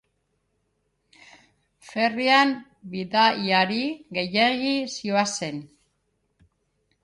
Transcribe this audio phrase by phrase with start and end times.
[1.89, 2.55] Ferryan
[2.95, 3.85] bidaiari
[4.19, 5.65] gehiegi zihoazen.